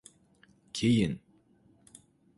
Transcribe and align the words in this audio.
Keyin… 0.73 1.19